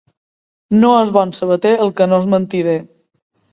No 0.83 0.93
és 1.01 1.11
bon 1.17 1.35
sabater 1.41 1.75
el 1.85 1.93
que 2.01 2.09
no 2.11 2.21
és 2.25 2.29
mentider. 2.37 2.77